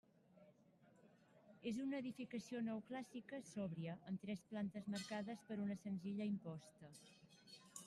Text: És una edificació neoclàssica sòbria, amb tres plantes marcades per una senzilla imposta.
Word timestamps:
És 1.71 1.77
una 1.83 1.99
edificació 2.03 2.61
neoclàssica 2.69 3.41
sòbria, 3.51 3.97
amb 4.11 4.25
tres 4.25 4.43
plantes 4.53 4.91
marcades 4.97 5.47
per 5.51 5.61
una 5.69 5.81
senzilla 5.85 6.31
imposta. 6.33 6.93